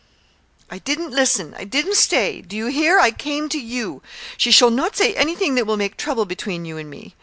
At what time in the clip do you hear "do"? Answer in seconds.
2.41-2.55